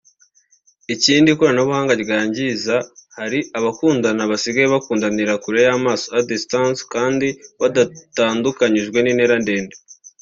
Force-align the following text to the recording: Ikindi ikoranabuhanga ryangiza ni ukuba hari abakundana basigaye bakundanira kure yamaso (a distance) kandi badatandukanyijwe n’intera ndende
Ikindi 0.93 1.27
ikoranabuhanga 1.31 1.93
ryangiza 2.03 2.75
ni 2.77 2.81
ukuba 2.85 3.13
hari 3.17 3.39
abakundana 3.57 4.29
basigaye 4.31 4.67
bakundanira 4.73 5.33
kure 5.43 5.59
yamaso 5.67 6.07
(a 6.19 6.21
distance) 6.31 6.79
kandi 6.93 7.27
badatandukanyijwe 7.59 8.97
n’intera 9.01 9.35
ndende 9.43 9.75